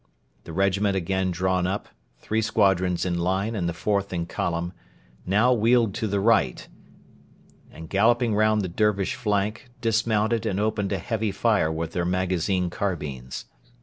[0.45, 4.73] The regiment again drawn up, three squadrons in line and the fourth in column,
[5.27, 6.67] now wheeled to the right,
[7.69, 12.71] and, galloping round the Dervish flank, dismounted and opened a heavy fire with their magazine
[12.71, 13.45] carbines.